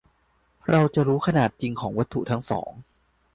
[0.71, 2.71] -เราจะรู้ขนาดจริงของวัตถุทั้งสอง